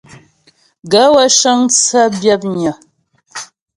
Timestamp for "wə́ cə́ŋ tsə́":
1.13-2.05